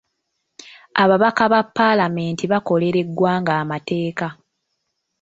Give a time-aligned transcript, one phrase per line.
[1.03, 4.27] Ababaka ba paalamenti bakolera eggwanga amateeka.